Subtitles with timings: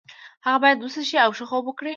[0.45, 1.89] هغه باید وڅښي او ښه خوب وکړي.